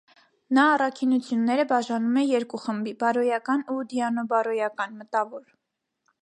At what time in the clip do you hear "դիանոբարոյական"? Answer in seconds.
3.93-4.99